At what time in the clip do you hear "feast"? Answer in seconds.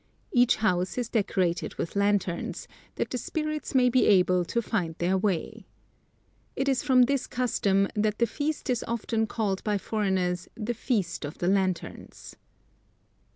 8.25-8.67, 10.73-11.23